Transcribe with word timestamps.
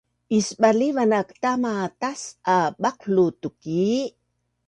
Isbalivan 0.35 1.11
aak 1.19 1.29
tama 1.41 1.73
tas’a 2.01 2.57
baqlu 2.81 3.25
tukii 3.41 4.01